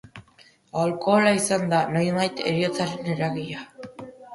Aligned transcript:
Alkohola 0.83 1.35
izan 1.41 1.67
da, 1.75 1.85
nonbait, 1.95 2.45
heriotzaren 2.49 3.15
eragilea. 3.19 3.69